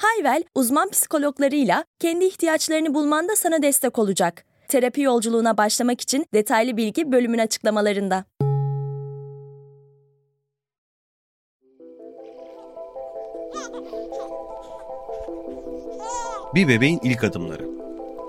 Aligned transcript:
Hayvel, 0.00 0.42
uzman 0.54 0.90
psikologlarıyla 0.90 1.84
kendi 1.98 2.24
ihtiyaçlarını 2.24 2.94
bulmanda 2.94 3.36
sana 3.36 3.62
destek 3.62 3.98
olacak. 3.98 4.44
Terapi 4.68 5.00
yolculuğuna 5.00 5.56
başlamak 5.56 6.00
için 6.00 6.26
detaylı 6.34 6.76
bilgi 6.76 7.12
bölümün 7.12 7.38
açıklamalarında. 7.38 8.24
Bir 16.54 16.68
bebeğin 16.68 17.00
ilk 17.02 17.24
adımları. 17.24 17.68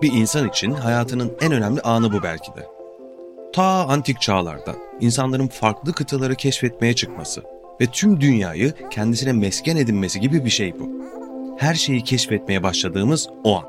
Bir 0.01 0.11
insan 0.11 0.49
için 0.49 0.71
hayatının 0.71 1.37
en 1.41 1.51
önemli 1.51 1.81
anı 1.81 2.13
bu 2.13 2.23
belki 2.23 2.55
de. 2.55 2.67
Ta 3.53 3.63
antik 3.87 4.21
çağlarda 4.21 4.75
insanların 4.99 5.47
farklı 5.47 5.93
kıtaları 5.93 6.35
keşfetmeye 6.35 6.95
çıkması 6.95 7.43
ve 7.81 7.85
tüm 7.85 8.21
dünyayı 8.21 8.73
kendisine 8.89 9.33
mesken 9.33 9.75
edinmesi 9.75 10.19
gibi 10.19 10.45
bir 10.45 10.49
şey 10.49 10.79
bu. 10.79 11.01
Her 11.61 11.75
şeyi 11.75 12.03
keşfetmeye 12.03 12.63
başladığımız 12.63 13.29
o 13.43 13.57
an. 13.57 13.65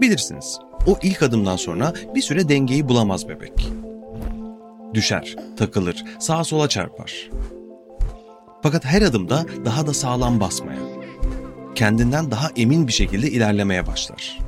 Bilirsiniz, 0.00 0.58
o 0.86 0.98
ilk 1.02 1.22
adımdan 1.22 1.56
sonra 1.56 1.92
bir 2.14 2.22
süre 2.22 2.48
dengeyi 2.48 2.88
bulamaz 2.88 3.28
bebek. 3.28 3.68
Düşer, 4.94 5.36
takılır, 5.56 6.04
sağa 6.18 6.44
sola 6.44 6.68
çarpar. 6.68 7.30
Fakat 8.62 8.84
her 8.84 9.02
adımda 9.02 9.46
daha 9.64 9.86
da 9.86 9.94
sağlam 9.94 10.40
basmaya, 10.40 10.78
kendinden 11.74 12.30
daha 12.30 12.50
emin 12.56 12.86
bir 12.86 12.92
şekilde 12.92 13.30
ilerlemeye 13.30 13.86
başlar. 13.86 14.38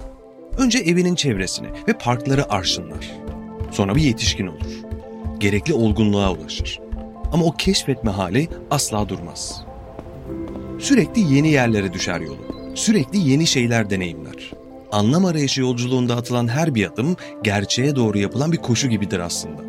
Önce 0.59 0.79
evinin 0.79 1.15
çevresini 1.15 1.69
ve 1.89 1.93
parkları 1.93 2.53
arşınlar. 2.53 3.11
Sonra 3.71 3.95
bir 3.95 4.03
yetişkin 4.03 4.47
olur. 4.47 4.83
Gerekli 5.39 5.75
olgunluğa 5.75 6.33
ulaşır. 6.33 6.81
Ama 7.33 7.45
o 7.45 7.53
keşfetme 7.53 8.11
hali 8.11 8.49
asla 8.71 9.09
durmaz. 9.09 9.70
Sürekli 10.81 11.35
yeni 11.35 11.49
yerlere 11.49 11.93
düşer 11.93 12.21
yolu. 12.21 12.73
Sürekli 12.75 13.19
yeni 13.19 13.47
şeyler 13.47 13.91
deneyimler. 13.91 14.51
Anlam 14.93 15.25
arayışı 15.25 15.61
yolculuğunda 15.61 16.17
atılan 16.17 16.49
her 16.49 16.75
bir 16.75 16.87
adım 16.87 17.17
gerçeğe 17.43 17.97
doğru 17.97 18.19
yapılan 18.19 18.53
bir 18.53 18.57
koşu 18.57 18.89
gibidir 18.89 19.19
aslında. 19.19 19.63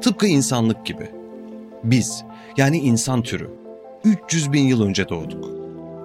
Tıpkı 0.00 0.26
insanlık 0.26 0.86
gibi. 0.86 1.10
Biz, 1.84 2.24
yani 2.56 2.78
insan 2.78 3.22
türü, 3.22 3.50
300 4.04 4.52
bin 4.52 4.62
yıl 4.62 4.82
önce 4.82 5.08
doğduk. 5.08 5.44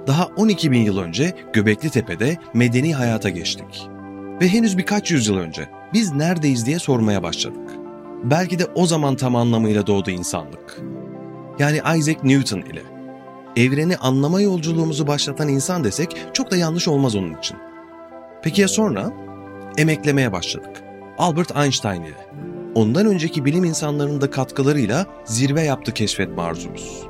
Daha 0.08 0.25
12 0.25 0.72
bin 0.72 0.81
yıl 0.81 0.97
önce 0.97 1.33
Göbekli 1.53 1.89
Tepe'de 1.89 2.38
medeni 2.53 2.94
hayata 2.94 3.30
geçtik. 3.30 3.88
Ve 4.41 4.47
henüz 4.47 4.78
birkaç 4.78 5.11
yüzyıl 5.11 5.38
önce 5.38 5.69
biz 5.94 6.13
neredeyiz 6.13 6.66
diye 6.66 6.80
sormaya 6.80 7.23
başladık. 7.23 7.69
Belki 8.23 8.59
de 8.59 8.66
o 8.75 8.85
zaman 8.85 9.16
tam 9.16 9.35
anlamıyla 9.35 9.88
doğdu 9.88 10.11
insanlık. 10.11 10.81
Yani 11.59 11.78
Isaac 11.97 12.23
Newton 12.23 12.61
ile. 12.61 13.00
Evreni 13.55 13.97
anlama 13.97 14.41
yolculuğumuzu 14.41 15.07
başlatan 15.07 15.47
insan 15.47 15.83
desek 15.83 16.17
çok 16.33 16.52
da 16.52 16.57
yanlış 16.57 16.88
olmaz 16.88 17.16
onun 17.16 17.33
için. 17.38 17.57
Peki 18.44 18.61
ya 18.61 18.67
sonra? 18.67 19.11
Emeklemeye 19.77 20.31
başladık. 20.31 20.83
Albert 21.17 21.57
Einstein 21.57 22.01
ile. 22.01 22.28
Ondan 22.75 23.06
önceki 23.06 23.45
bilim 23.45 23.63
insanlarının 23.63 24.22
da 24.22 24.29
katkılarıyla 24.29 25.06
zirve 25.25 25.61
yaptı 25.61 25.94
keşfetme 25.94 26.41
arzumuz. 26.41 27.03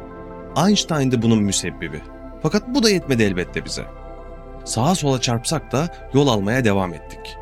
Einstein 0.67 1.11
de 1.11 1.21
bunun 1.21 1.43
müsebbibi. 1.43 2.01
Fakat 2.43 2.67
bu 2.67 2.83
da 2.83 2.89
yetmedi 2.89 3.23
elbette 3.23 3.65
bize. 3.65 3.85
Sağa 4.65 4.95
sola 4.95 5.21
çarpsak 5.21 5.71
da 5.71 5.87
yol 6.13 6.27
almaya 6.27 6.65
devam 6.65 6.93
ettik. 6.93 7.37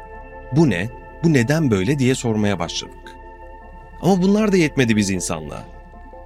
Bu 0.51 0.69
ne? 0.69 0.89
Bu 1.23 1.33
neden 1.33 1.71
böyle 1.71 1.99
diye 1.99 2.15
sormaya 2.15 2.59
başladık. 2.59 3.15
Ama 4.01 4.21
bunlar 4.21 4.51
da 4.51 4.57
yetmedi 4.57 4.95
biz 4.95 5.09
insanlığa. 5.09 5.63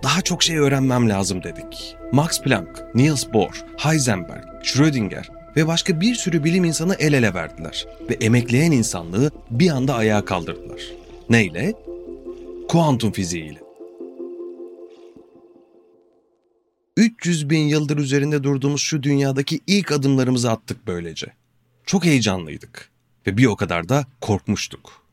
Daha 0.03 0.21
çok 0.21 0.43
şey 0.43 0.57
öğrenmem 0.57 1.09
lazım 1.09 1.43
dedik. 1.43 1.95
Max 2.11 2.41
Planck, 2.41 2.95
Niels 2.95 3.33
Bohr, 3.33 3.65
Heisenberg, 3.77 4.43
Schrödinger 4.63 5.29
ve 5.55 5.67
başka 5.67 6.01
bir 6.01 6.15
sürü 6.15 6.43
bilim 6.43 6.63
insanı 6.63 6.95
el 6.95 7.13
ele 7.13 7.33
verdiler 7.33 7.87
ve 8.09 8.13
emekleyen 8.13 8.71
insanlığı 8.71 9.31
bir 9.49 9.69
anda 9.69 9.95
ayağa 9.95 10.25
kaldırdılar. 10.25 10.81
Neyle? 11.29 11.73
Kuantum 12.69 13.11
fiziğiyle. 13.11 13.59
300 16.97 17.49
bin 17.49 17.67
yıldır 17.67 17.97
üzerinde 17.97 18.43
durduğumuz 18.43 18.81
şu 18.81 19.03
dünyadaki 19.03 19.59
ilk 19.67 19.91
adımlarımızı 19.91 20.51
attık 20.51 20.87
böylece. 20.87 21.27
Çok 21.85 22.05
heyecanlıydık 22.05 22.91
ve 23.27 23.37
bir 23.37 23.45
o 23.45 23.55
kadar 23.55 23.89
da 23.89 24.05
korkmuştuk. 24.21 25.03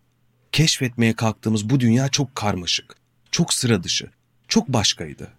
Keşfetmeye 0.52 1.12
kalktığımız 1.12 1.70
bu 1.70 1.80
dünya 1.80 2.08
çok 2.08 2.34
karmaşık, 2.34 2.96
çok 3.30 3.54
sıra 3.54 3.82
dışı, 3.82 4.10
çok 4.50 4.68
başkaydı. 4.68 5.32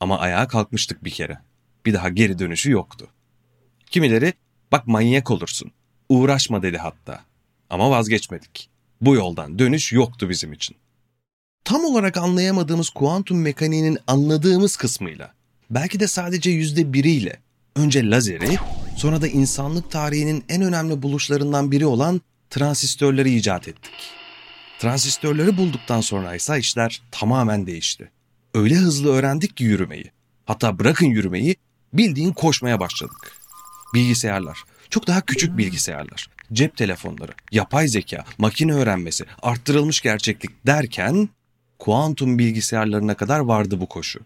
Ama 0.00 0.18
ayağa 0.18 0.48
kalkmıştık 0.48 1.04
bir 1.04 1.10
kere. 1.10 1.38
Bir 1.86 1.94
daha 1.94 2.08
geri 2.08 2.38
dönüşü 2.38 2.70
yoktu. 2.70 3.08
Kimileri 3.86 4.32
bak 4.72 4.86
manyak 4.86 5.30
olursun, 5.30 5.70
uğraşma 6.08 6.62
dedi 6.62 6.78
hatta. 6.78 7.24
Ama 7.70 7.90
vazgeçmedik. 7.90 8.70
Bu 9.00 9.14
yoldan 9.14 9.58
dönüş 9.58 9.92
yoktu 9.92 10.28
bizim 10.28 10.52
için. 10.52 10.76
Tam 11.64 11.84
olarak 11.84 12.16
anlayamadığımız 12.16 12.90
kuantum 12.90 13.40
mekaniğinin 13.40 13.98
anladığımız 14.06 14.76
kısmıyla 14.76 15.34
belki 15.70 16.00
de 16.00 16.06
sadece 16.06 16.50
yüzde 16.50 16.92
biriyle 16.92 17.40
önce 17.76 18.10
lazeri 18.10 18.58
sonra 18.96 19.22
da 19.22 19.28
insanlık 19.28 19.90
tarihinin 19.90 20.44
en 20.48 20.62
önemli 20.62 21.02
buluşlarından 21.02 21.72
biri 21.72 21.86
olan 21.86 22.20
transistörleri 22.50 23.34
icat 23.36 23.68
ettik. 23.68 23.92
Transistörleri 24.78 25.56
bulduktan 25.56 26.00
sonra 26.00 26.34
ise 26.34 26.58
işler 26.58 27.02
tamamen 27.10 27.66
değişti. 27.66 28.10
Öyle 28.54 28.74
hızlı 28.74 29.12
öğrendik 29.12 29.56
ki 29.56 29.64
yürümeyi. 29.64 30.10
Hatta 30.44 30.78
bırakın 30.78 31.06
yürümeyi 31.06 31.56
bildiğin 31.92 32.32
koşmaya 32.32 32.80
başladık. 32.80 33.32
Bilgisayarlar, 33.94 34.64
çok 34.90 35.06
daha 35.06 35.20
küçük 35.20 35.58
bilgisayarlar, 35.58 36.26
cep 36.52 36.76
telefonları, 36.76 37.32
yapay 37.52 37.88
zeka, 37.88 38.24
makine 38.38 38.72
öğrenmesi, 38.72 39.24
arttırılmış 39.42 40.00
gerçeklik 40.00 40.66
derken 40.66 41.28
kuantum 41.78 42.38
bilgisayarlarına 42.38 43.14
kadar 43.14 43.40
vardı 43.40 43.80
bu 43.80 43.86
koşu 43.86 44.20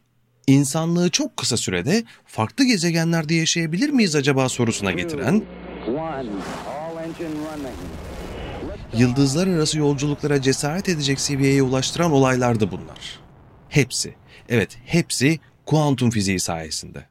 insanlığı 0.47 1.11
çok 1.11 1.37
kısa 1.37 1.57
sürede 1.57 2.05
farklı 2.25 2.65
gezegenlerde 2.65 3.35
yaşayabilir 3.35 3.91
miyiz 3.91 4.17
acaba 4.17 4.49
sorusuna 4.49 4.93
getiren, 4.93 5.43
yıldızlar 8.97 9.47
arası 9.47 9.79
yolculuklara 9.79 10.43
cesaret 10.43 10.89
edecek 10.89 11.21
seviyeye 11.21 11.63
ulaştıran 11.63 12.13
olaylardı 12.13 12.71
bunlar. 12.71 13.24
Hepsi, 13.75 14.15
evet 14.49 14.79
hepsi 14.85 15.39
kuantum 15.67 16.11
fiziği 16.11 16.41
sayesinde. 16.41 17.07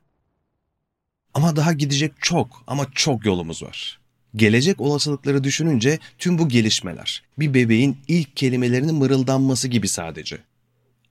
Ama 1.33 1.55
daha 1.55 1.73
gidecek 1.73 2.11
çok 2.21 2.63
ama 2.67 2.87
çok 2.95 3.25
yolumuz 3.25 3.63
var. 3.63 3.99
Gelecek 4.35 4.81
olasılıkları 4.81 5.43
düşününce 5.43 5.99
tüm 6.17 6.39
bu 6.39 6.49
gelişmeler 6.49 7.23
bir 7.39 7.53
bebeğin 7.53 7.97
ilk 8.07 8.37
kelimelerinin 8.37 8.95
mırıldanması 8.95 9.67
gibi 9.67 9.87
sadece. 9.87 10.37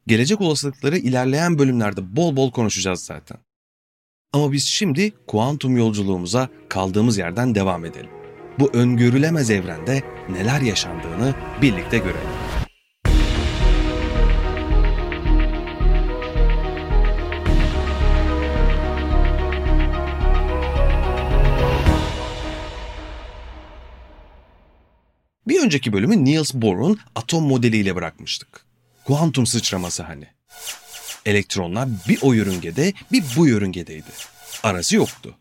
Gelecek 0.07 0.41
olasılıkları 0.41 0.99
ilerleyen 0.99 1.59
bölümlerde 1.59 2.17
bol 2.17 2.37
bol 2.37 2.51
konuşacağız 2.51 3.05
zaten. 3.05 3.39
Ama 4.33 4.53
biz 4.53 4.65
şimdi 4.65 5.13
kuantum 5.27 5.77
yolculuğumuza 5.77 6.49
kaldığımız 6.69 7.19
yerden 7.19 7.55
devam 7.55 7.85
edelim. 7.85 8.11
Bu 8.59 8.71
öngörülemez 8.73 9.51
evrende 9.51 10.03
neler 10.29 10.61
yaşandığını 10.61 11.35
birlikte 11.63 11.99
görelim. 11.99 12.42
Önceki 25.73 25.93
bölümü 25.93 26.25
Niels 26.25 26.55
Bohr'un 26.55 26.99
atom 27.15 27.45
modeliyle 27.45 27.95
bırakmıştık. 27.95 28.65
Kuantum 29.05 29.47
sıçraması 29.47 30.03
hani. 30.03 30.27
Elektronlar 31.27 31.89
bir 32.09 32.19
o 32.23 32.33
yörüngede 32.33 32.93
bir 33.13 33.25
bu 33.37 33.47
yörüngedeydi. 33.47 34.11
Arası 34.63 34.97
yoktu. 34.97 35.35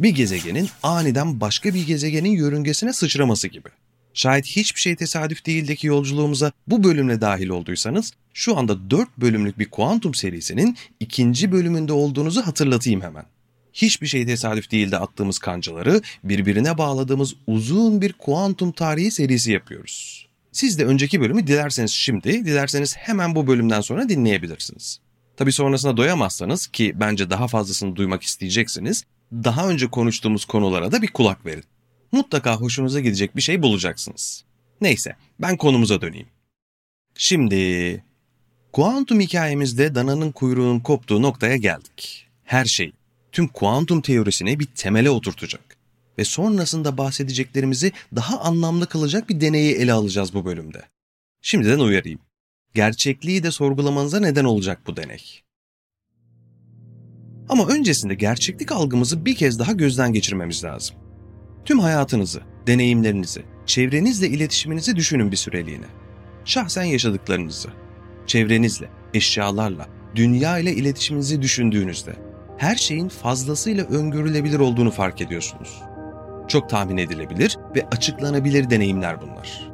Bir 0.00 0.08
gezegenin 0.08 0.68
aniden 0.82 1.40
başka 1.40 1.74
bir 1.74 1.86
gezegenin 1.86 2.30
yörüngesine 2.30 2.92
sıçraması 2.92 3.48
gibi. 3.48 3.68
Şayet 4.14 4.46
hiçbir 4.46 4.80
şey 4.80 4.96
tesadüf 4.96 5.46
değildeki 5.46 5.86
yolculuğumuza 5.86 6.52
bu 6.66 6.84
bölümle 6.84 7.20
dahil 7.20 7.48
olduysanız 7.48 8.12
şu 8.34 8.58
anda 8.58 8.90
4 8.90 9.18
bölümlük 9.18 9.58
bir 9.58 9.70
kuantum 9.70 10.14
serisinin 10.14 10.76
ikinci 11.00 11.52
bölümünde 11.52 11.92
olduğunuzu 11.92 12.46
hatırlatayım 12.46 13.00
hemen. 13.00 13.24
Hiçbir 13.72 14.06
şey 14.06 14.26
tesadüf 14.26 14.70
değil 14.70 14.90
de 14.90 14.98
attığımız 14.98 15.38
kancaları 15.38 16.00
birbirine 16.24 16.78
bağladığımız 16.78 17.34
uzun 17.46 18.00
bir 18.00 18.12
kuantum 18.12 18.72
tarihi 18.72 19.10
serisi 19.10 19.52
yapıyoruz. 19.52 20.26
Siz 20.52 20.78
de 20.78 20.84
önceki 20.84 21.20
bölümü 21.20 21.46
dilerseniz 21.46 21.90
şimdi, 21.90 22.44
dilerseniz 22.44 22.96
hemen 22.96 23.34
bu 23.34 23.46
bölümden 23.46 23.80
sonra 23.80 24.08
dinleyebilirsiniz. 24.08 25.00
Tabi 25.36 25.52
sonrasında 25.52 25.96
doyamazsanız 25.96 26.66
ki 26.66 26.92
bence 26.96 27.30
daha 27.30 27.48
fazlasını 27.48 27.96
duymak 27.96 28.22
isteyeceksiniz, 28.22 29.04
daha 29.32 29.68
önce 29.68 29.86
konuştuğumuz 29.86 30.44
konulara 30.44 30.92
da 30.92 31.02
bir 31.02 31.08
kulak 31.08 31.46
verin. 31.46 31.64
Mutlaka 32.12 32.56
hoşunuza 32.56 33.00
gidecek 33.00 33.36
bir 33.36 33.42
şey 33.42 33.62
bulacaksınız. 33.62 34.44
Neyse, 34.80 35.16
ben 35.38 35.56
konumuza 35.56 36.00
döneyim. 36.00 36.28
Şimdi, 37.14 38.04
kuantum 38.72 39.20
hikayemizde 39.20 39.94
dananın 39.94 40.32
kuyruğunun 40.32 40.80
koptuğu 40.80 41.22
noktaya 41.22 41.56
geldik. 41.56 42.26
Her 42.44 42.64
şey, 42.64 42.92
tüm 43.32 43.48
kuantum 43.48 44.00
teorisini 44.00 44.60
bir 44.60 44.66
temele 44.66 45.10
oturtacak 45.10 45.76
ve 46.18 46.24
sonrasında 46.24 46.98
bahsedeceklerimizi 46.98 47.92
daha 48.16 48.40
anlamlı 48.40 48.86
kılacak 48.86 49.28
bir 49.28 49.40
deneyi 49.40 49.74
ele 49.74 49.92
alacağız 49.92 50.34
bu 50.34 50.44
bölümde. 50.44 50.82
Şimdiden 51.40 51.78
uyarayım. 51.78 52.20
Gerçekliği 52.74 53.42
de 53.42 53.50
sorgulamanıza 53.50 54.20
neden 54.20 54.44
olacak 54.44 54.80
bu 54.86 54.96
deney. 54.96 55.42
Ama 57.48 57.66
öncesinde 57.66 58.14
gerçeklik 58.14 58.72
algımızı 58.72 59.24
bir 59.24 59.34
kez 59.34 59.58
daha 59.58 59.72
gözden 59.72 60.12
geçirmemiz 60.12 60.64
lazım. 60.64 60.96
Tüm 61.64 61.78
hayatınızı, 61.78 62.40
deneyimlerinizi, 62.66 63.42
çevrenizle 63.66 64.28
iletişiminizi 64.28 64.96
düşünün 64.96 65.32
bir 65.32 65.36
süreliğine. 65.36 65.86
Şahsen 66.44 66.82
yaşadıklarınızı, 66.82 67.68
çevrenizle, 68.26 68.90
eşyalarla, 69.14 69.88
dünya 70.14 70.58
ile 70.58 70.72
iletişiminizi 70.72 71.42
düşündüğünüzde 71.42 72.29
her 72.60 72.76
şeyin 72.76 73.08
fazlasıyla 73.08 73.84
öngörülebilir 73.84 74.60
olduğunu 74.60 74.90
fark 74.90 75.20
ediyorsunuz. 75.20 75.82
Çok 76.48 76.70
tahmin 76.70 76.96
edilebilir 76.96 77.58
ve 77.76 77.86
açıklanabilir 77.92 78.70
deneyimler 78.70 79.20
bunlar. 79.20 79.70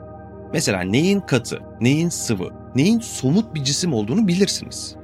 Mesela 0.53 0.81
neyin 0.81 1.21
katı, 1.21 1.63
neyin 1.81 2.09
sıvı, 2.09 2.51
neyin 2.75 3.01
somut 3.01 3.55
bir 3.55 3.65
cisim 3.65 3.93
olduğunu 3.93 4.29
bilirsiniz. 4.29 4.97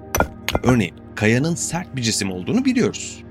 Örneğin 0.63 0.95
kayanın 1.15 1.55
sert 1.55 1.97
bir 1.97 2.03
cisim 2.03 2.33
olduğunu 2.33 2.65
biliyoruz. 2.65 3.23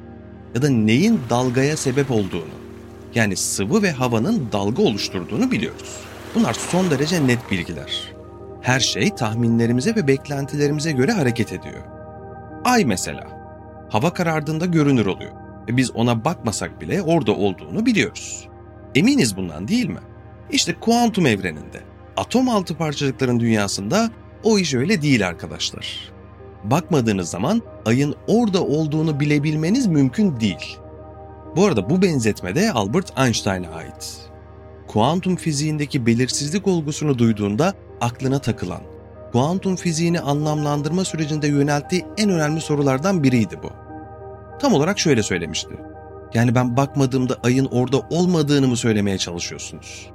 Ya 0.55 0.61
da 0.61 0.69
neyin 0.69 1.19
dalgaya 1.29 1.77
sebep 1.77 2.11
olduğunu, 2.11 2.53
yani 3.15 3.35
sıvı 3.35 3.81
ve 3.83 3.91
havanın 3.91 4.47
dalga 4.51 4.83
oluşturduğunu 4.83 5.51
biliyoruz. 5.51 5.97
Bunlar 6.35 6.53
son 6.53 6.91
derece 6.91 7.27
net 7.27 7.51
bilgiler. 7.51 8.13
Her 8.61 8.79
şey 8.79 9.15
tahminlerimize 9.15 9.95
ve 9.95 10.07
beklentilerimize 10.07 10.91
göre 10.91 11.11
hareket 11.11 11.53
ediyor. 11.53 11.83
Ay 12.63 12.85
mesela. 12.85 13.40
Hava 13.91 14.13
karardığında 14.13 14.65
görünür 14.65 15.05
oluyor 15.05 15.31
ve 15.69 15.77
biz 15.77 15.91
ona 15.91 16.25
bakmasak 16.25 16.81
bile 16.81 17.01
orada 17.01 17.31
olduğunu 17.31 17.85
biliyoruz. 17.85 18.47
Eminiz 18.95 19.37
bundan 19.37 19.67
değil 19.67 19.89
mi? 19.89 19.99
İşte 20.51 20.75
kuantum 20.79 21.25
evreninde, 21.25 21.81
atom 22.17 22.49
altı 22.49 22.77
parçacıkların 22.77 23.39
dünyasında 23.39 24.09
o 24.43 24.59
iş 24.59 24.73
öyle 24.73 25.01
değil 25.01 25.27
arkadaşlar. 25.27 26.11
Bakmadığınız 26.63 27.29
zaman 27.29 27.61
ayın 27.85 28.15
orada 28.27 28.63
olduğunu 28.63 29.19
bilebilmeniz 29.19 29.87
mümkün 29.87 30.39
değil. 30.39 30.77
Bu 31.55 31.65
arada 31.65 31.89
bu 31.89 32.01
benzetme 32.01 32.55
de 32.55 32.71
Albert 32.71 33.19
Einstein'a 33.19 33.69
ait. 33.69 34.19
Kuantum 34.87 35.35
fiziğindeki 35.35 36.05
belirsizlik 36.05 36.67
olgusunu 36.67 37.17
duyduğunda 37.19 37.73
aklına 38.01 38.39
takılan, 38.39 38.81
kuantum 39.31 39.75
fiziğini 39.75 40.19
anlamlandırma 40.19 41.05
sürecinde 41.05 41.47
yönelttiği 41.47 42.05
en 42.17 42.29
önemli 42.29 42.61
sorulardan 42.61 43.23
biriydi 43.23 43.59
bu. 43.63 43.69
Tam 44.59 44.73
olarak 44.73 44.99
şöyle 44.99 45.23
söylemişti. 45.23 45.69
Yani 46.33 46.55
ben 46.55 46.77
bakmadığımda 46.77 47.37
ayın 47.43 47.65
orada 47.65 47.99
olmadığını 47.99 48.67
mı 48.67 48.77
söylemeye 48.77 49.17
çalışıyorsunuz? 49.17 50.09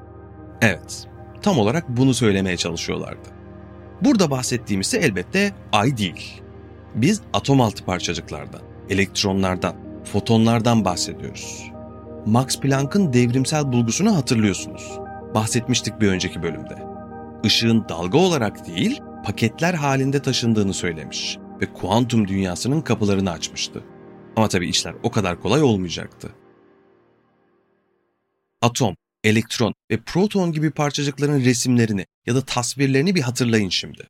Evet, 0.63 1.07
tam 1.43 1.59
olarak 1.59 1.89
bunu 1.89 2.15
söylemeye 2.15 2.57
çalışıyorlardı. 2.57 3.29
Burada 4.01 4.31
bahsettiğimiz 4.31 4.87
ise 4.87 4.99
elbette 4.99 5.53
ay 5.73 5.97
değil. 5.97 6.43
Biz 6.95 7.21
atom 7.33 7.61
altı 7.61 7.85
parçacıklardan, 7.85 8.61
elektronlardan, 8.91 9.75
fotonlardan 10.05 10.85
bahsediyoruz. 10.85 11.63
Max 12.27 12.61
Planck'ın 12.61 13.13
devrimsel 13.13 13.73
bulgusunu 13.73 14.17
hatırlıyorsunuz. 14.17 14.99
Bahsetmiştik 15.35 16.01
bir 16.01 16.09
önceki 16.09 16.43
bölümde. 16.43 16.96
Işığın 17.47 17.89
dalga 17.89 18.19
olarak 18.19 18.67
değil, 18.67 19.01
paketler 19.25 19.75
halinde 19.75 20.23
taşındığını 20.23 20.75
söylemiş 20.75 21.39
ve 21.61 21.73
kuantum 21.73 22.29
dünyasının 22.29 22.81
kapılarını 22.81 23.31
açmıştı. 23.31 23.85
Ama 24.37 24.49
tabii 24.49 24.69
işler 24.69 24.95
o 25.03 25.11
kadar 25.11 25.41
kolay 25.41 25.63
olmayacaktı. 25.63 26.33
Atom, 28.63 28.95
elektron 29.25 29.75
ve 29.91 30.01
proton 30.07 30.53
gibi 30.53 30.71
parçacıkların 30.71 31.45
resimlerini 31.45 32.07
ya 32.27 32.35
da 32.35 32.41
tasvirlerini 32.41 33.15
bir 33.15 33.23
hatırlayın 33.23 33.69
şimdi. 33.69 34.09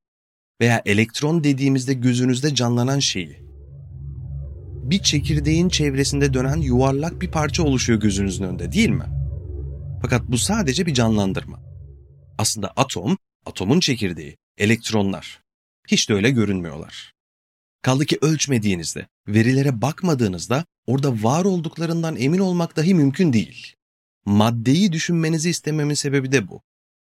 Veya 0.61 0.83
elektron 0.87 1.45
dediğimizde 1.45 1.95
gözünüzde 1.95 2.55
canlanan 2.55 2.99
şeyi. 2.99 3.43
Bir 4.83 4.99
çekirdeğin 4.99 5.69
çevresinde 5.69 6.35
dönen 6.35 6.57
yuvarlak 6.57 7.23
bir 7.23 7.31
parça 7.31 7.63
oluşuyor 7.63 8.01
gözünüzün 8.01 8.45
önünde 8.45 8.73
değil 8.73 8.91
mi? 8.91 9.07
Fakat 10.03 10.23
bu 10.29 10.39
sadece 10.39 10.87
bir 10.87 10.95
canlandırma. 10.95 11.66
Aslında 12.39 12.73
atom, 12.77 13.19
atomun 13.47 13.81
çekirdeği, 13.81 14.37
elektronlar. 14.59 15.41
Hiç 15.89 16.09
de 16.09 16.15
öyle 16.15 16.31
görünmüyorlar. 16.31 17.13
Kaldı 17.83 18.07
ki 18.07 18.19
ölçmediğinizde, 18.21 19.07
verilere 19.29 19.83
bakmadığınızda 19.83 20.65
orada 20.87 21.23
var 21.23 21.45
olduklarından 21.45 22.17
emin 22.17 22.39
olmak 22.39 22.77
dahi 22.77 22.95
mümkün 22.95 23.33
değil. 23.33 23.75
Maddeyi 24.25 24.93
düşünmenizi 24.93 25.51
istememin 25.51 25.95
sebebi 25.95 26.33
de 26.33 26.49
bu. 26.49 26.63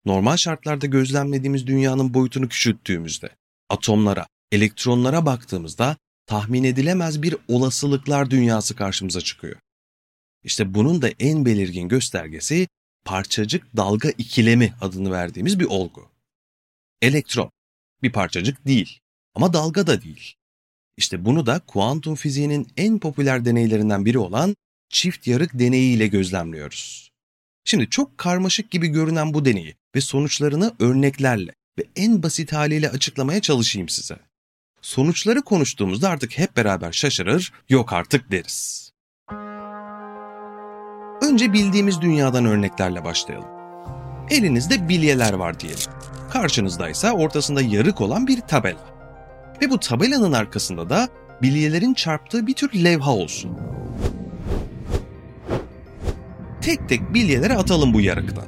Normal 0.04 0.36
şartlarda 0.36 0.86
gözlemlediğimiz 0.86 1.66
dünyanın 1.66 2.14
boyutunu 2.14 2.48
küçülttüğümüzde, 2.48 3.30
atomlara, 3.68 4.26
elektronlara 4.52 5.26
baktığımızda 5.26 5.96
tahmin 6.26 6.64
edilemez 6.64 7.22
bir 7.22 7.36
olasılıklar 7.48 8.30
dünyası 8.30 8.76
karşımıza 8.76 9.20
çıkıyor. 9.20 9.56
İşte 10.44 10.74
bunun 10.74 11.02
da 11.02 11.08
en 11.08 11.44
belirgin 11.44 11.88
göstergesi 11.88 12.68
parçacık 13.04 13.76
dalga 13.76 14.10
ikilemi 14.10 14.74
adını 14.80 15.12
verdiğimiz 15.12 15.60
bir 15.60 15.64
olgu. 15.64 16.08
Elektron 17.02 17.50
bir 18.02 18.12
parçacık 18.12 18.66
değil 18.66 18.98
ama 19.34 19.52
dalga 19.52 19.86
da 19.86 20.02
değil. 20.02 20.34
İşte 20.96 21.24
bunu 21.24 21.46
da 21.46 21.60
kuantum 21.66 22.14
fiziğinin 22.14 22.68
en 22.76 22.98
popüler 22.98 23.44
deneylerinden 23.44 24.04
biri 24.04 24.18
olan 24.18 24.56
çift 24.88 25.26
yarık 25.26 25.58
deneyi 25.58 25.96
ile 25.96 26.06
gözlemliyoruz. 26.06 27.12
Şimdi 27.64 27.90
çok 27.90 28.18
karmaşık 28.18 28.70
gibi 28.70 28.88
görünen 28.88 29.34
bu 29.34 29.44
deneyi 29.44 29.76
ve 29.94 30.00
sonuçlarını 30.00 30.74
örneklerle 30.78 31.54
ve 31.78 31.84
en 31.96 32.22
basit 32.22 32.52
haliyle 32.52 32.90
açıklamaya 32.90 33.40
çalışayım 33.40 33.88
size. 33.88 34.18
Sonuçları 34.82 35.42
konuştuğumuzda 35.42 36.08
artık 36.08 36.38
hep 36.38 36.56
beraber 36.56 36.92
şaşırır, 36.92 37.52
yok 37.68 37.92
artık 37.92 38.30
deriz. 38.30 38.91
Önce 41.32 41.52
bildiğimiz 41.52 42.00
dünyadan 42.00 42.44
örneklerle 42.44 43.04
başlayalım. 43.04 43.48
Elinizde 44.30 44.88
bilyeler 44.88 45.32
var 45.32 45.60
diyelim. 45.60 45.90
Karşınızda 46.32 46.88
ise 46.88 47.12
ortasında 47.12 47.62
yarık 47.62 48.00
olan 48.00 48.26
bir 48.26 48.40
tabela. 48.40 48.86
Ve 49.62 49.70
bu 49.70 49.80
tabelanın 49.80 50.32
arkasında 50.32 50.90
da 50.90 51.08
bilyelerin 51.42 51.94
çarptığı 51.94 52.46
bir 52.46 52.54
tür 52.54 52.84
levha 52.84 53.10
olsun. 53.10 53.58
Tek 56.60 56.88
tek 56.88 57.14
bilyeleri 57.14 57.54
atalım 57.54 57.94
bu 57.94 58.00
yarıktan. 58.00 58.46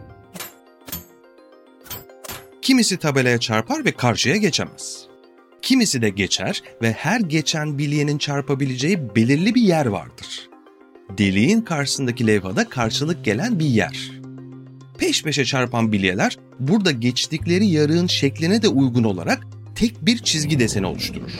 Kimisi 2.62 2.96
tabelaya 2.96 3.40
çarpar 3.40 3.84
ve 3.84 3.92
karşıya 3.92 4.36
geçemez. 4.36 5.06
Kimisi 5.62 6.02
de 6.02 6.08
geçer 6.08 6.62
ve 6.82 6.92
her 6.92 7.20
geçen 7.20 7.78
bilyenin 7.78 8.18
çarpabileceği 8.18 9.14
belirli 9.16 9.54
bir 9.54 9.62
yer 9.62 9.86
vardır. 9.86 10.53
Deliğin 11.11 11.61
karşısındaki 11.61 12.26
levhada 12.26 12.68
karşılık 12.68 13.25
gelen 13.25 13.58
bir 13.58 13.66
yer. 13.66 14.11
Peş 14.99 15.23
peşe 15.23 15.44
çarpan 15.44 15.92
bilyeler 15.92 16.38
burada 16.61 16.90
geçtikleri 16.90 17.66
yarığın 17.66 18.06
şekline 18.06 18.62
de 18.62 18.68
uygun 18.68 19.04
olarak 19.04 19.46
tek 19.75 20.06
bir 20.06 20.18
çizgi 20.18 20.58
deseni 20.58 20.87
oluşturur. 20.87 21.32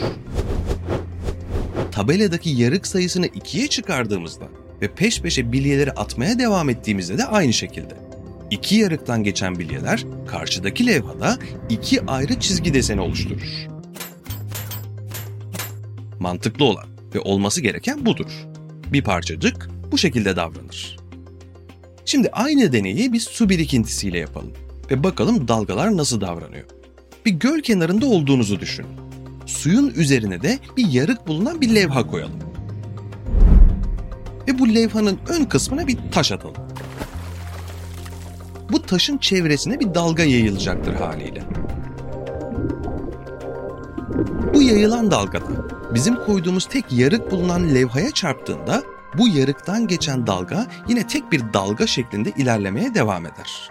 Tabeladaki 1.93 2.51
yarık 2.51 2.87
sayısını 2.87 3.27
ikiye 3.27 3.67
çıkardığımızda 3.69 4.45
ve 4.83 4.95
peş 4.95 5.21
peşe 5.21 5.53
bilyeleri 5.53 5.93
atmaya 5.93 6.39
devam 6.39 6.69
ettiğimizde 6.69 7.19
de 7.19 7.25
aynı 7.25 7.53
şekilde. 7.53 7.97
İki 8.51 8.77
yarıktan 8.77 9.25
geçen 9.25 9.59
bilyeler 9.59 10.05
karşıdaki 10.27 10.87
levhada 10.87 11.39
iki 11.69 12.07
ayrı 12.07 12.41
çizgi 12.41 12.75
deseni 12.75 13.01
oluşturur. 13.01 13.69
Mantıklı 16.21 16.65
olan 16.65 16.87
ve 17.15 17.21
olması 17.21 17.61
gereken 17.61 18.07
budur. 18.07 18.54
Bir 18.93 19.03
parçacık 19.03 19.69
bu 19.93 19.99
şekilde 19.99 20.37
davranır. 20.37 20.97
Şimdi 22.05 22.29
aynı 22.33 22.73
deneyi 22.73 23.13
biz 23.13 23.23
su 23.23 23.49
birikintisiyle 23.49 24.19
yapalım 24.19 24.53
ve 24.91 25.03
bakalım 25.03 25.49
dalgalar 25.49 25.97
nasıl 25.97 26.21
davranıyor 26.21 26.65
bir 27.25 27.31
göl 27.31 27.61
kenarında 27.61 28.07
olduğunuzu 28.07 28.61
düşünün. 28.61 28.91
Suyun 29.47 29.91
üzerine 29.91 30.43
de 30.43 30.59
bir 30.77 30.87
yarık 30.89 31.27
bulunan 31.27 31.61
bir 31.61 31.75
levha 31.75 32.07
koyalım. 32.07 32.39
ve 34.49 34.59
bu 34.59 34.75
levhanın 34.75 35.19
ön 35.29 35.45
kısmına 35.45 35.87
bir 35.87 35.99
taş 36.13 36.33
atalım. 36.33 36.55
Bu 38.73 38.83
taşın 38.83 39.19
çevresine 39.19 39.81
bir 39.81 39.95
dalga 39.95 40.23
yayılacaktır 40.23 40.95
haliyle. 40.95 41.43
Bu 44.55 44.63
yayılan 44.63 45.11
dalgada 45.11 45.64
bizim 45.95 46.25
koyduğumuz 46.25 46.67
tek 46.67 46.93
yarık 46.93 47.31
bulunan 47.31 47.75
levhaya 47.75 48.11
çarptığında 48.11 48.83
bu 49.19 49.29
yarıktan 49.29 49.87
geçen 49.87 50.27
dalga 50.27 50.67
yine 50.89 51.07
tek 51.07 51.33
bir 51.33 51.53
dalga 51.53 51.87
şeklinde 51.87 52.31
ilerlemeye 52.31 52.95
devam 52.95 53.27
eder. 53.27 53.71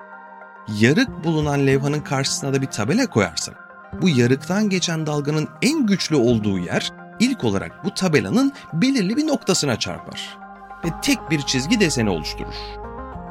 Yarık 0.80 1.24
bulunan 1.24 1.68
levhanın 1.68 2.00
karşısına 2.00 2.53
da 2.53 2.62
bir 2.62 2.68
tabela 2.68 3.08
koyarsak, 3.08 3.56
bu 4.01 4.10
yarıktan 4.10 4.70
geçen 4.70 5.06
dalganın 5.06 5.48
en 5.62 5.86
güçlü 5.86 6.15
olduğu 6.15 6.60
yer 6.60 6.92
ilk 7.20 7.44
olarak 7.44 7.86
bu 7.86 7.94
tabelanın 7.94 8.53
belirli 8.74 9.18
bir 9.18 9.27
noktasına 9.27 9.80
çarpar 9.80 10.38
ve 10.86 10.89
tek 11.01 11.32
bir 11.32 11.42
çizgi 11.42 11.80
deseni 11.80 12.10
oluşturur. 12.10 12.56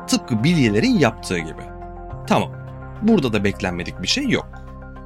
Tıpkı 0.07 0.45
bilyelerin 0.45 0.99
yaptığı 0.99 1.39
gibi. 1.39 1.63
Tamam, 2.27 2.53
burada 3.03 3.33
da 3.33 3.45
beklenmedik 3.45 4.03
bir 4.03 4.09
şey 4.09 4.29
yok. 4.29 4.62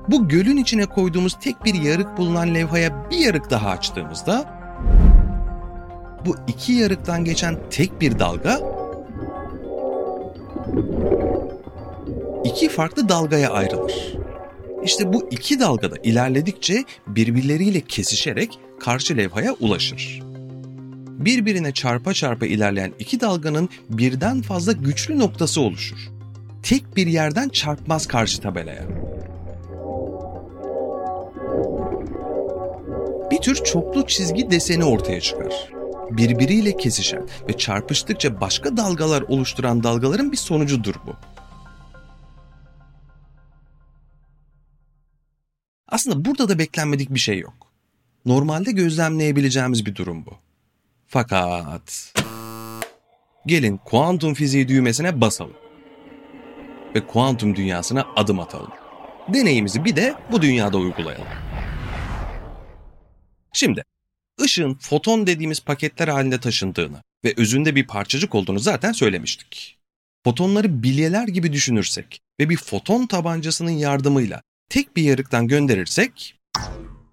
Bu 0.09 0.29
gölün 0.29 0.57
içine 0.57 0.87
koyduğumuz 0.87 1.39
tek 1.41 1.65
bir 1.65 1.75
yarık 1.75 2.17
bulunan 2.17 2.55
levhaya 2.55 3.11
bir 3.11 3.19
yarık 3.19 3.51
daha 3.51 3.71
açtığımızda 3.71 4.57
bu 6.27 6.37
iki 6.47 6.73
yarıktan 6.73 7.25
geçen 7.25 7.57
tek 7.71 8.01
bir 8.01 8.19
dalga 8.19 8.61
iki 12.45 12.69
farklı 12.69 13.09
dalgaya 13.09 13.51
ayrılır. 13.51 14.17
İşte 14.85 15.13
bu 15.13 15.29
iki 15.31 15.61
dalgada 15.61 15.97
ilerledikçe 16.03 16.85
birbirleriyle 17.07 17.81
kesişerek 17.81 18.59
karşı 18.81 19.17
levhaya 19.17 19.53
ulaşır. 19.53 20.23
Birbirine 21.09 21.73
çarpa 21.73 22.15
çarpa 22.15 22.47
ilerleyen 22.47 22.93
iki 22.99 23.21
dalganın 23.21 23.69
birden 23.91 24.43
fazla 24.43 24.73
güçlü 24.73 25.19
noktası 25.19 25.61
oluşur. 25.61 25.99
Tek 26.63 26.97
bir 26.97 27.07
yerden 27.07 27.49
çarpmaz 27.49 28.07
karşı 28.07 28.41
tabelaya. 28.41 29.06
Bir 33.37 33.41
tür 33.41 33.65
çoklu 33.65 34.07
çizgi 34.07 34.51
deseni 34.51 34.85
ortaya 34.85 35.21
çıkar. 35.21 35.71
Birbiriyle 36.11 36.77
kesişen 36.77 37.29
ve 37.49 37.57
çarpıştıkça 37.57 38.41
başka 38.41 38.77
dalgalar 38.77 39.23
oluşturan 39.23 39.83
dalgaların 39.83 40.33
bir 40.33 40.37
sonucudur 40.37 40.95
bu. 41.07 41.17
Aslında 45.89 46.25
burada 46.25 46.49
da 46.49 46.59
beklenmedik 46.59 47.15
bir 47.15 47.19
şey 47.19 47.39
yok. 47.39 47.55
Normalde 48.25 48.73
gözlemleyebileceğimiz 48.73 49.87
bir 49.87 49.95
durum 49.95 50.27
bu. 50.27 50.35
Fakat 51.07 52.15
gelin 53.47 53.81
kuantum 53.85 54.35
fiziği 54.35 54.69
düğmesine 54.69 55.21
basalım 55.21 55.57
ve 56.95 57.07
kuantum 57.07 57.57
dünyasına 57.57 58.07
adım 58.17 58.41
atalım. 58.41 58.71
Deneyimizi 59.29 59.85
bir 59.85 59.97
de 59.97 60.15
bu 60.33 60.43
dünyada 60.43 60.79
uygulayalım. 60.79 61.46
Şimdi 63.57 63.85
ışığın 64.41 64.75
foton 64.75 65.27
dediğimiz 65.27 65.61
paketler 65.61 66.09
halinde 66.09 66.41
taşındığını 66.41 67.03
ve 67.25 67.35
özünde 67.37 67.75
bir 67.75 67.87
parçacık 67.87 68.35
olduğunu 68.35 68.59
zaten 68.59 68.93
söylemiştik. 68.93 69.79
Fotonları 70.25 70.83
bilyeler 70.83 71.29
gibi 71.29 71.53
düşünürsek 71.53 72.21
ve 72.41 72.49
bir 72.49 72.57
foton 72.57 73.07
tabancasının 73.07 73.71
yardımıyla 73.71 74.43
tek 74.69 74.97
bir 74.97 75.03
yarıktan 75.03 75.49
gönderirsek 75.49 76.39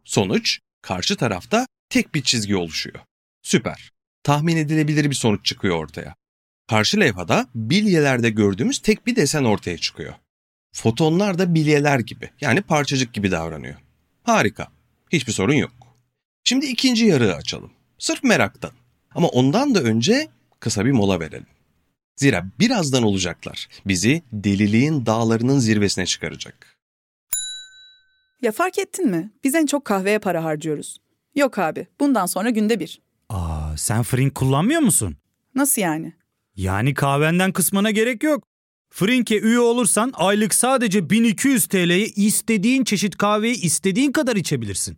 sonuç 0.04 0.60
karşı 0.82 1.16
tarafta 1.16 1.68
tek 1.90 2.16
bir 2.16 2.24
çizgi 2.24 2.56
oluşuyor. 2.56 3.00
Süper. 3.42 3.92
Tahmin 4.24 4.58
edilebilir 4.58 5.10
bir 5.10 5.16
sonuç 5.16 5.46
çıkıyor 5.46 5.76
ortaya. 5.76 6.16
Karşı 6.70 7.00
levhada 7.00 7.48
bilyelerde 7.56 8.30
gördüğümüz 8.30 8.80
tek 8.80 9.06
bir 9.06 9.16
desen 9.16 9.44
ortaya 9.44 9.78
çıkıyor. 9.78 10.14
Fotonlar 10.74 11.38
da 11.38 11.56
bilyeler 11.56 12.00
gibi 12.00 12.30
yani 12.42 12.62
parçacık 12.62 13.14
gibi 13.14 13.32
davranıyor. 13.32 13.76
Harika. 14.24 14.68
Hiçbir 15.12 15.34
sorun 15.34 15.54
yok. 15.54 15.83
Şimdi 16.44 16.66
ikinci 16.66 17.06
yarığı 17.06 17.36
açalım. 17.36 17.72
Sırf 17.98 18.24
meraktan. 18.24 18.72
Ama 19.16 19.28
ondan 19.28 19.76
da 19.76 19.82
önce 19.82 20.28
kısa 20.60 20.86
bir 20.86 20.92
mola 20.92 21.20
verelim. 21.20 21.46
Zira 22.16 22.46
birazdan 22.60 23.04
olacaklar 23.04 23.68
bizi 23.86 24.24
deliliğin 24.32 25.06
dağlarının 25.06 25.60
zirvesine 25.60 26.06
çıkaracak. 26.06 26.78
Ya 28.42 28.52
fark 28.52 28.80
ettin 28.80 29.10
mi? 29.10 29.32
Biz 29.44 29.56
en 29.56 29.66
çok 29.66 29.86
kahveye 29.86 30.20
para 30.20 30.44
harcıyoruz. 30.44 30.98
Yok 31.36 31.60
abi, 31.60 31.88
bundan 32.00 32.26
sonra 32.26 32.50
günde 32.50 32.80
bir. 32.80 33.02
Aa, 33.30 33.78
sen 33.78 34.04
Frink 34.04 34.36
kullanmıyor 34.36 34.82
musun? 34.82 35.18
Nasıl 35.56 35.82
yani? 35.82 36.14
Yani 36.56 36.94
kahvenden 36.94 37.52
kısmına 37.52 37.92
gerek 37.92 38.24
yok. 38.24 38.44
Frink'e 38.90 39.40
üye 39.40 39.60
olursan 39.60 40.12
aylık 40.16 40.54
sadece 40.54 41.10
1200 41.10 41.68
TL'ye 41.68 42.06
istediğin 42.06 42.84
çeşit 42.84 43.18
kahveyi 43.18 43.62
istediğin 43.62 44.12
kadar 44.12 44.36
içebilirsin. 44.36 44.98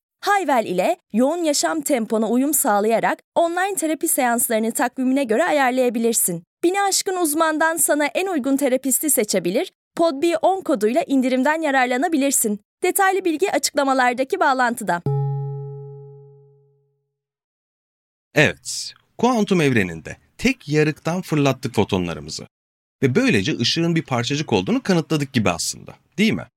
Hayvel 0.21 0.65
ile 0.65 0.97
yoğun 1.13 1.43
yaşam 1.43 1.81
tempona 1.81 2.29
uyum 2.29 2.53
sağlayarak 2.53 3.19
online 3.35 3.75
terapi 3.75 4.07
seanslarını 4.07 4.71
takvimine 4.71 5.23
göre 5.23 5.43
ayarlayabilirsin. 5.43 6.43
Bini 6.63 6.81
aşkın 6.81 7.17
uzmandan 7.17 7.77
sana 7.77 8.05
en 8.05 8.27
uygun 8.27 8.57
terapisti 8.57 9.09
seçebilir, 9.09 9.71
PodB10 9.97 10.63
koduyla 10.63 11.03
indirimden 11.07 11.61
yararlanabilirsin. 11.61 12.59
Detaylı 12.83 13.25
bilgi 13.25 13.51
açıklamalardaki 13.51 14.39
bağlantıda. 14.39 15.01
Evet, 18.35 18.93
kuantum 19.17 19.61
evreninde 19.61 20.17
tek 20.37 20.69
yarıktan 20.69 21.21
fırlattık 21.21 21.75
fotonlarımızı. 21.75 22.47
Ve 23.03 23.15
böylece 23.15 23.57
ışığın 23.57 23.95
bir 23.95 24.03
parçacık 24.03 24.53
olduğunu 24.53 24.83
kanıtladık 24.83 25.33
gibi 25.33 25.49
aslında, 25.49 25.95
değil 26.17 26.33
mi? 26.33 26.47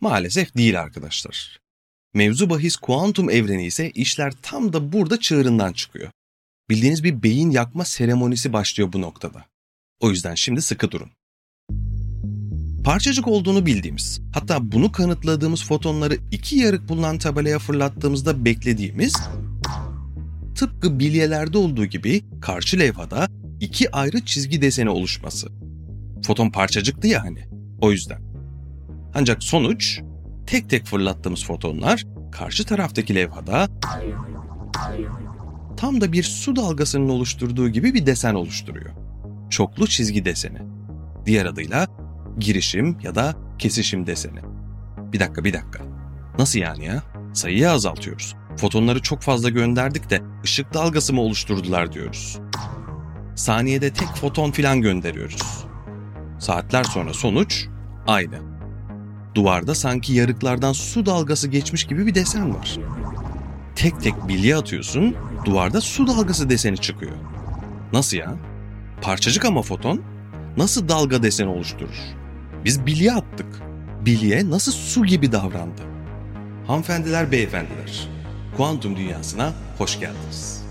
Maalesef 0.00 0.56
değil 0.56 0.80
arkadaşlar. 0.80 1.63
Mevzu 2.14 2.50
bahis 2.50 2.76
kuantum 2.76 3.30
evreni 3.30 3.66
ise 3.66 3.90
işler 3.90 4.32
tam 4.42 4.72
da 4.72 4.92
burada 4.92 5.20
çığırından 5.20 5.72
çıkıyor. 5.72 6.10
Bildiğiniz 6.70 7.04
bir 7.04 7.22
beyin 7.22 7.50
yakma 7.50 7.84
seremonisi 7.84 8.52
başlıyor 8.52 8.92
bu 8.92 9.00
noktada. 9.00 9.44
O 10.00 10.10
yüzden 10.10 10.34
şimdi 10.34 10.62
sıkı 10.62 10.90
durun. 10.90 11.10
Parçacık 12.84 13.28
olduğunu 13.28 13.66
bildiğimiz, 13.66 14.20
hatta 14.34 14.72
bunu 14.72 14.92
kanıtladığımız 14.92 15.64
fotonları 15.64 16.18
iki 16.30 16.56
yarık 16.56 16.88
bulunan 16.88 17.18
tabelaya 17.18 17.58
fırlattığımızda 17.58 18.44
beklediğimiz 18.44 19.14
tıpkı 20.54 20.98
bilyelerde 20.98 21.58
olduğu 21.58 21.86
gibi 21.86 22.24
karşı 22.40 22.78
levhada 22.78 23.28
iki 23.60 23.90
ayrı 23.90 24.24
çizgi 24.24 24.62
deseni 24.62 24.90
oluşması. 24.90 25.48
Foton 26.26 26.50
parçacıktı 26.50 27.06
ya 27.06 27.24
hani, 27.24 27.48
o 27.80 27.92
yüzden. 27.92 28.22
Ancak 29.14 29.42
sonuç, 29.42 30.00
tek 30.46 30.70
tek 30.70 30.86
fırlattığımız 30.86 31.44
fotonlar 31.44 32.04
karşı 32.32 32.64
taraftaki 32.64 33.14
levhada 33.14 33.68
tam 35.76 36.00
da 36.00 36.12
bir 36.12 36.22
su 36.22 36.56
dalgasının 36.56 37.08
oluşturduğu 37.08 37.68
gibi 37.68 37.94
bir 37.94 38.06
desen 38.06 38.34
oluşturuyor. 38.34 38.90
Çoklu 39.50 39.86
çizgi 39.86 40.24
deseni. 40.24 40.58
Diğer 41.26 41.46
adıyla 41.46 41.86
girişim 42.38 42.98
ya 43.02 43.14
da 43.14 43.34
kesişim 43.58 44.06
deseni. 44.06 44.40
Bir 45.12 45.20
dakika 45.20 45.44
bir 45.44 45.52
dakika. 45.52 45.84
Nasıl 46.38 46.58
yani 46.58 46.84
ya? 46.84 47.02
Sayıyı 47.32 47.70
azaltıyoruz. 47.70 48.34
Fotonları 48.56 49.02
çok 49.02 49.22
fazla 49.22 49.48
gönderdik 49.48 50.10
de 50.10 50.22
ışık 50.44 50.74
dalgası 50.74 51.12
mı 51.12 51.20
oluşturdular 51.20 51.92
diyoruz. 51.92 52.38
Saniyede 53.36 53.92
tek 53.92 54.08
foton 54.08 54.50
filan 54.50 54.80
gönderiyoruz. 54.80 55.64
Saatler 56.38 56.84
sonra 56.84 57.14
sonuç 57.14 57.66
aynı. 58.06 58.53
Duvarda 59.34 59.74
sanki 59.74 60.12
yarıklardan 60.12 60.72
su 60.72 61.06
dalgası 61.06 61.48
geçmiş 61.48 61.84
gibi 61.84 62.06
bir 62.06 62.14
desen 62.14 62.54
var. 62.54 62.78
Tek 63.76 64.00
tek 64.02 64.28
bilye 64.28 64.56
atıyorsun, 64.56 65.16
duvarda 65.44 65.80
su 65.80 66.06
dalgası 66.06 66.50
deseni 66.50 66.78
çıkıyor. 66.78 67.16
Nasıl 67.92 68.16
ya? 68.16 68.34
Parçacık 69.02 69.44
ama 69.44 69.62
foton. 69.62 70.02
Nasıl 70.56 70.88
dalga 70.88 71.22
deseni 71.22 71.48
oluşturur? 71.48 71.96
Biz 72.64 72.86
bilye 72.86 73.12
attık. 73.12 73.46
Bilye 74.00 74.50
nasıl 74.50 74.72
su 74.72 75.04
gibi 75.04 75.32
davrandı? 75.32 75.82
Hanımefendiler, 76.66 77.32
beyefendiler, 77.32 78.08
kuantum 78.56 78.96
dünyasına 78.96 79.52
hoş 79.78 80.00
geldiniz. 80.00 80.62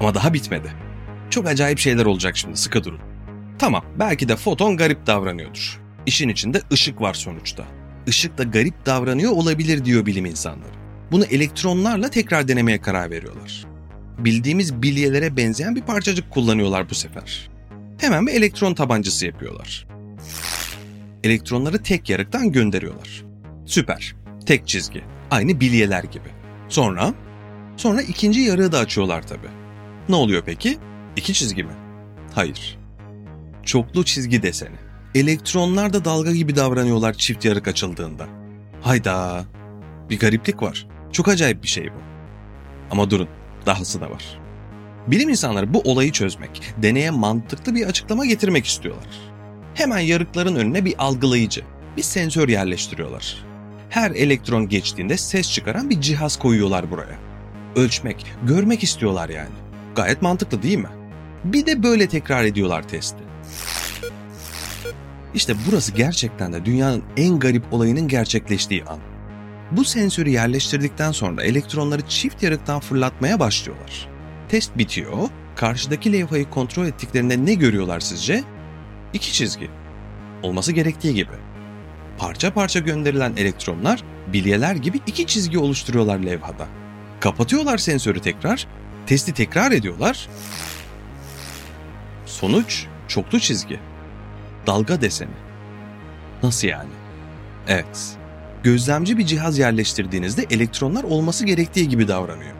Ama 0.00 0.14
daha 0.14 0.34
bitmedi. 0.34 0.72
Çok 1.30 1.46
acayip 1.46 1.78
şeyler 1.78 2.06
olacak 2.06 2.36
şimdi, 2.36 2.56
sıkı 2.56 2.84
durun. 2.84 3.00
Tamam, 3.58 3.84
belki 3.98 4.28
de 4.28 4.36
foton 4.36 4.76
garip 4.76 5.06
davranıyordur. 5.06 5.83
İşin 6.06 6.28
içinde 6.28 6.62
ışık 6.72 7.00
var 7.00 7.14
sonuçta. 7.14 7.64
Işık 8.06 8.38
da 8.38 8.42
garip 8.42 8.86
davranıyor 8.86 9.32
olabilir 9.32 9.84
diyor 9.84 10.06
bilim 10.06 10.26
insanları. 10.26 10.74
Bunu 11.12 11.24
elektronlarla 11.24 12.10
tekrar 12.10 12.48
denemeye 12.48 12.80
karar 12.80 13.10
veriyorlar. 13.10 13.64
Bildiğimiz 14.18 14.82
bilyelere 14.82 15.36
benzeyen 15.36 15.76
bir 15.76 15.82
parçacık 15.82 16.30
kullanıyorlar 16.30 16.90
bu 16.90 16.94
sefer. 16.94 17.50
Hemen 17.98 18.26
bir 18.26 18.32
elektron 18.32 18.74
tabancası 18.74 19.26
yapıyorlar. 19.26 19.86
Elektronları 21.24 21.82
tek 21.82 22.10
yarıktan 22.10 22.52
gönderiyorlar. 22.52 23.24
Süper. 23.66 24.14
Tek 24.46 24.68
çizgi. 24.68 25.04
Aynı 25.30 25.60
bilyeler 25.60 26.04
gibi. 26.04 26.28
Sonra? 26.68 27.14
Sonra 27.76 28.02
ikinci 28.02 28.40
yarığı 28.40 28.72
da 28.72 28.78
açıyorlar 28.78 29.26
tabii. 29.26 29.48
Ne 30.08 30.14
oluyor 30.14 30.42
peki? 30.46 30.78
İki 31.16 31.32
çizgi 31.34 31.64
mi? 31.64 31.72
Hayır. 32.34 32.78
Çoklu 33.62 34.04
çizgi 34.04 34.42
deseni. 34.42 34.83
Elektronlar 35.14 35.92
da 35.92 36.04
dalga 36.04 36.32
gibi 36.32 36.56
davranıyorlar 36.56 37.12
çift 37.12 37.44
yarık 37.44 37.68
açıldığında. 37.68 38.26
Hayda. 38.82 39.44
Bir 40.10 40.18
gariplik 40.18 40.62
var. 40.62 40.86
Çok 41.12 41.28
acayip 41.28 41.62
bir 41.62 41.68
şey 41.68 41.84
bu. 41.84 41.98
Ama 42.90 43.10
durun, 43.10 43.28
dahası 43.66 44.00
da 44.00 44.10
var. 44.10 44.38
Bilim 45.06 45.28
insanları 45.28 45.74
bu 45.74 45.80
olayı 45.80 46.12
çözmek, 46.12 46.62
deneye 46.82 47.10
mantıklı 47.10 47.74
bir 47.74 47.86
açıklama 47.86 48.26
getirmek 48.26 48.66
istiyorlar. 48.66 49.06
Hemen 49.74 49.98
yarıkların 49.98 50.56
önüne 50.56 50.84
bir 50.84 50.94
algılayıcı, 50.98 51.62
bir 51.96 52.02
sensör 52.02 52.48
yerleştiriyorlar. 52.48 53.44
Her 53.90 54.10
elektron 54.10 54.68
geçtiğinde 54.68 55.16
ses 55.16 55.52
çıkaran 55.52 55.90
bir 55.90 56.00
cihaz 56.00 56.38
koyuyorlar 56.38 56.90
buraya. 56.90 57.18
Ölçmek, 57.76 58.26
görmek 58.42 58.82
istiyorlar 58.82 59.28
yani. 59.28 59.54
Gayet 59.96 60.22
mantıklı 60.22 60.62
değil 60.62 60.78
mi? 60.78 60.90
Bir 61.44 61.66
de 61.66 61.82
böyle 61.82 62.08
tekrar 62.08 62.44
ediyorlar 62.44 62.88
testi. 62.88 63.23
İşte 65.34 65.54
burası 65.68 65.92
gerçekten 65.92 66.52
de 66.52 66.64
dünyanın 66.64 67.02
en 67.16 67.38
garip 67.38 67.72
olayının 67.72 68.08
gerçekleştiği 68.08 68.84
an. 68.84 68.98
Bu 69.70 69.84
sensörü 69.84 70.30
yerleştirdikten 70.30 71.12
sonra 71.12 71.42
elektronları 71.42 72.02
çift 72.08 72.42
yarıktan 72.42 72.80
fırlatmaya 72.80 73.40
başlıyorlar. 73.40 74.08
Test 74.48 74.78
bitiyor, 74.78 75.28
karşıdaki 75.56 76.12
levhayı 76.12 76.50
kontrol 76.50 76.86
ettiklerinde 76.86 77.46
ne 77.46 77.54
görüyorlar 77.54 78.00
sizce? 78.00 78.44
İki 79.12 79.32
çizgi. 79.32 79.70
Olması 80.42 80.72
gerektiği 80.72 81.14
gibi. 81.14 81.32
Parça 82.18 82.54
parça 82.54 82.80
gönderilen 82.80 83.32
elektronlar 83.36 84.02
bilyeler 84.32 84.74
gibi 84.76 85.00
iki 85.06 85.26
çizgi 85.26 85.58
oluşturuyorlar 85.58 86.18
levhada. 86.18 86.66
Kapatıyorlar 87.20 87.78
sensörü 87.78 88.20
tekrar, 88.20 88.66
testi 89.06 89.34
tekrar 89.34 89.72
ediyorlar. 89.72 90.28
Sonuç 92.26 92.86
çoklu 93.08 93.40
çizgi. 93.40 93.80
Dalga 94.66 95.00
deseni. 95.00 95.30
Nasıl 96.42 96.68
yani? 96.68 96.90
Evet. 97.68 98.16
Gözlemci 98.62 99.18
bir 99.18 99.26
cihaz 99.26 99.58
yerleştirdiğinizde 99.58 100.46
elektronlar 100.50 101.04
olması 101.04 101.46
gerektiği 101.46 101.88
gibi 101.88 102.08
davranıyor. 102.08 102.54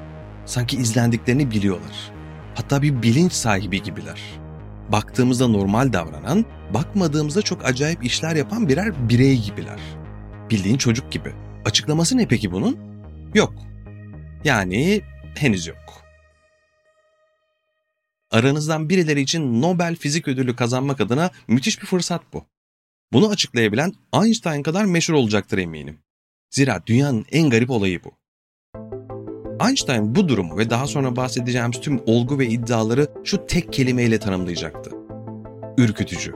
Sanki 0.46 0.76
izlendiklerini 0.76 1.50
biliyorlar. 1.50 2.12
Hatta 2.54 2.82
bir 2.82 3.02
bilinç 3.02 3.32
sahibi 3.32 3.82
gibiler. 3.82 4.20
Baktığımızda 4.92 5.48
normal 5.48 5.92
davranan, 5.92 6.44
bakmadığımızda 6.74 7.42
çok 7.42 7.64
acayip 7.64 8.04
işler 8.04 8.36
yapan 8.36 8.68
birer 8.68 9.08
birey 9.08 9.40
gibiler. 9.42 9.80
Bildiğin 10.50 10.78
çocuk 10.78 11.12
gibi. 11.12 11.32
Açıklaması 11.64 12.16
ne 12.16 12.28
peki 12.28 12.52
bunun? 12.52 12.78
Yok. 13.34 13.52
Yani 14.44 15.00
henüz 15.34 15.66
yok. 15.66 16.03
Aranızdan 18.34 18.88
birileri 18.88 19.20
için 19.20 19.62
Nobel 19.62 19.96
Fizik 19.96 20.28
Ödülü 20.28 20.56
kazanmak 20.56 21.00
adına 21.00 21.30
müthiş 21.48 21.82
bir 21.82 21.86
fırsat 21.86 22.22
bu. 22.32 22.44
Bunu 23.12 23.28
açıklayabilen 23.28 23.92
Einstein 24.22 24.62
kadar 24.62 24.84
meşhur 24.84 25.14
olacaktır 25.14 25.58
eminim. 25.58 25.98
Zira 26.50 26.82
dünyanın 26.86 27.24
en 27.32 27.50
garip 27.50 27.70
olayı 27.70 28.00
bu. 28.04 28.12
Einstein 29.66 30.14
bu 30.14 30.28
durumu 30.28 30.58
ve 30.58 30.70
daha 30.70 30.86
sonra 30.86 31.16
bahsedeceğimiz 31.16 31.80
tüm 31.80 32.00
olgu 32.06 32.38
ve 32.38 32.46
iddiaları 32.46 33.08
şu 33.24 33.46
tek 33.46 33.72
kelimeyle 33.72 34.18
tanımlayacaktı. 34.18 34.90
Ürkütücü. 35.78 36.34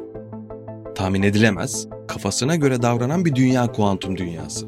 Tahmin 0.94 1.22
edilemez, 1.22 1.88
kafasına 2.08 2.56
göre 2.56 2.82
davranan 2.82 3.24
bir 3.24 3.34
dünya 3.34 3.72
kuantum 3.72 4.16
dünyası. 4.16 4.66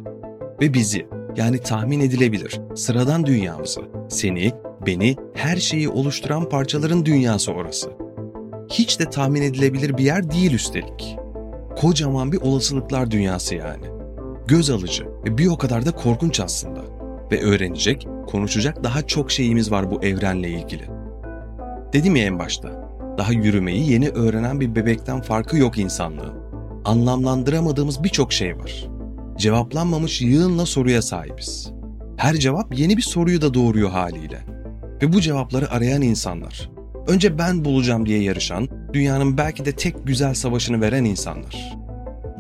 Ve 0.61 0.75
bizi, 0.75 1.07
yani 1.37 1.59
tahmin 1.59 2.01
edilebilir, 2.01 2.61
sıradan 2.77 3.27
dünyamızı, 3.27 3.81
seni, 4.09 4.53
beni, 4.87 5.17
her 5.35 5.57
şeyi 5.57 5.89
oluşturan 5.89 6.49
parçaların 6.49 7.05
dünyası 7.05 7.53
orası. 7.53 7.91
Hiç 8.71 9.01
de 9.01 9.11
tahmin 9.11 9.43
edilebilir 9.43 9.99
bir 9.99 10.05
yer 10.05 10.31
değil 10.31 10.53
üstelik. 10.53 11.17
Kocaman 11.77 12.33
bir 12.33 12.41
olasılıklar 12.41 13.11
dünyası 13.11 13.55
yani. 13.55 13.87
Göz 14.47 14.71
alıcı 14.71 15.05
ve 15.25 15.39
bir 15.39 15.47
o 15.47 15.59
kadar 15.59 15.87
da 15.87 15.91
korkunç 15.91 16.41
aslında. 16.41 16.81
Ve 17.33 17.43
öğrenecek, 17.43 18.09
konuşacak 18.27 18.85
daha 18.85 19.07
çok 19.07 19.31
şeyimiz 19.31 19.71
var 19.71 19.91
bu 19.91 20.05
evrenle 20.05 20.49
ilgili. 20.49 20.85
Dedim 21.93 22.17
ya 22.17 22.25
en 22.25 22.39
başta, 22.39 22.69
daha 23.19 23.33
yürümeyi 23.33 23.91
yeni 23.91 24.09
öğrenen 24.09 24.61
bir 24.61 24.75
bebekten 24.75 25.21
farkı 25.21 25.57
yok 25.57 25.79
insanlığın. 25.79 26.35
Anlamlandıramadığımız 26.85 28.05
birçok 28.05 28.33
şey 28.33 28.59
var. 28.59 28.89
Cevaplanmamış 29.37 30.23
yığınla 30.23 30.67
soruya 30.67 31.03
sahibiz. 31.03 31.71
Her 32.17 32.35
cevap 32.35 32.79
yeni 32.79 32.97
bir 32.97 33.03
soruyu 33.03 33.43
da 33.43 33.55
doğuruyor 33.55 33.91
haliyle. 33.91 34.60
Ve 35.03 35.13
bu 35.13 35.21
cevapları 35.21 35.71
arayan 35.71 36.03
insanlar, 36.03 36.71
önce 37.07 37.39
ben 37.39 37.65
bulacağım 37.65 38.07
diye 38.07 38.23
yarışan, 38.23 38.69
dünyanın 38.93 39.39
belki 39.39 39.65
de 39.65 39.73
tek 39.73 40.07
güzel 40.07 40.35
savaşını 40.35 40.81
veren 40.81 41.05
insanlar. 41.05 41.79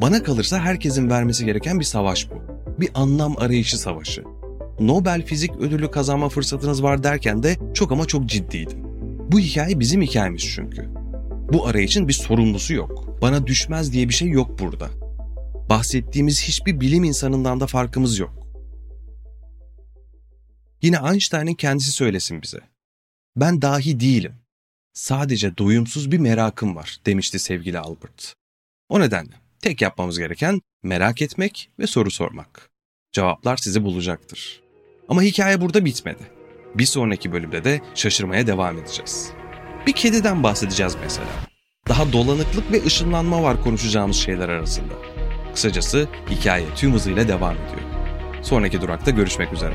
Bana 0.02 0.22
kalırsa 0.22 0.58
herkesin 0.58 1.10
vermesi 1.10 1.44
gereken 1.44 1.80
bir 1.80 1.84
savaş 1.84 2.30
bu. 2.30 2.34
Bir 2.80 2.90
anlam 2.94 3.34
arayışı 3.38 3.78
savaşı. 3.78 4.24
Nobel 4.80 5.26
Fizik 5.26 5.56
Ödülü 5.56 5.90
kazanma 5.90 6.28
fırsatınız 6.28 6.82
var 6.82 7.04
derken 7.04 7.42
de 7.42 7.56
çok 7.74 7.92
ama 7.92 8.06
çok 8.06 8.26
ciddiydim. 8.26 8.78
Bu 9.32 9.38
hikaye 9.38 9.80
bizim 9.80 10.02
hikayemiz 10.02 10.42
çünkü. 10.54 10.88
Bu 11.52 11.66
arayışın 11.66 12.08
bir 12.08 12.12
sorumlusu 12.12 12.74
yok. 12.74 13.18
Bana 13.22 13.46
düşmez 13.46 13.92
diye 13.92 14.08
bir 14.08 14.14
şey 14.14 14.28
yok 14.28 14.58
burada. 14.60 14.88
Bahsettiğimiz 15.70 16.42
hiçbir 16.42 16.80
bilim 16.80 17.04
insanından 17.04 17.60
da 17.60 17.66
farkımız 17.66 18.18
yok. 18.18 18.39
Yine 20.82 20.96
Einstein'ın 21.12 21.54
kendisi 21.54 21.92
söylesin 21.92 22.42
bize. 22.42 22.60
Ben 23.36 23.62
dahi 23.62 24.00
değilim. 24.00 24.34
Sadece 24.92 25.56
doyumsuz 25.56 26.12
bir 26.12 26.18
merakım 26.18 26.76
var 26.76 27.00
demişti 27.06 27.38
sevgili 27.38 27.78
Albert. 27.78 28.34
O 28.88 29.00
nedenle 29.00 29.32
tek 29.62 29.82
yapmamız 29.82 30.18
gereken 30.18 30.60
merak 30.82 31.22
etmek 31.22 31.70
ve 31.78 31.86
soru 31.86 32.10
sormak. 32.10 32.70
Cevaplar 33.12 33.56
sizi 33.56 33.84
bulacaktır. 33.84 34.62
Ama 35.08 35.22
hikaye 35.22 35.60
burada 35.60 35.84
bitmedi. 35.84 36.22
Bir 36.74 36.86
sonraki 36.86 37.32
bölümde 37.32 37.64
de 37.64 37.80
şaşırmaya 37.94 38.46
devam 38.46 38.78
edeceğiz. 38.78 39.30
Bir 39.86 39.92
kediden 39.92 40.42
bahsedeceğiz 40.42 40.96
mesela. 41.02 41.28
Daha 41.88 42.12
dolanıklık 42.12 42.72
ve 42.72 42.84
ışınlanma 42.84 43.42
var 43.42 43.62
konuşacağımız 43.62 44.16
şeyler 44.16 44.48
arasında. 44.48 44.94
Kısacası 45.54 46.08
hikaye 46.30 46.66
tüm 46.76 46.92
hızıyla 46.92 47.28
devam 47.28 47.54
ediyor. 47.54 47.80
Sonraki 48.42 48.80
durakta 48.80 49.10
görüşmek 49.10 49.52
üzere. 49.52 49.74